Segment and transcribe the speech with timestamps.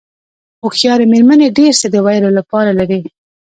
[0.61, 2.99] هوښیارې مېرمنې ډېر څه د ویلو لپاره لري.